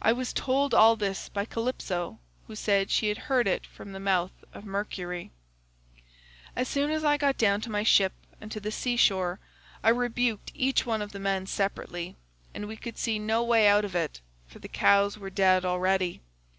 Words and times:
"I 0.00 0.14
was 0.14 0.32
told 0.32 0.72
all 0.72 0.96
this 0.96 1.28
by 1.28 1.44
Calypso, 1.44 2.18
who 2.46 2.56
said 2.56 2.90
she 2.90 3.08
had 3.08 3.18
heard 3.28 3.46
it 3.46 3.66
from 3.66 3.92
the 3.92 4.00
mouth 4.00 4.32
of 4.54 4.64
Mercury. 4.64 5.30
"As 6.56 6.68
soon 6.68 6.90
as 6.90 7.04
I 7.04 7.18
got 7.18 7.36
down 7.36 7.60
to 7.60 7.70
my 7.70 7.82
ship 7.82 8.14
and 8.40 8.50
to 8.50 8.60
the 8.60 8.72
sea 8.72 8.96
shore 8.96 9.40
I 9.84 9.90
rebuked 9.90 10.52
each 10.54 10.86
one 10.86 11.02
of 11.02 11.12
the 11.12 11.20
men 11.20 11.44
separately, 11.46 12.16
but 12.54 12.64
we 12.64 12.76
could 12.78 12.96
see 12.96 13.18
no 13.18 13.42
way 13.44 13.68
out 13.68 13.84
of 13.84 13.94
it, 13.94 14.22
for 14.46 14.58
the 14.58 14.68
cows 14.68 15.18
were 15.18 15.28
dead 15.28 15.66
already. 15.66 16.22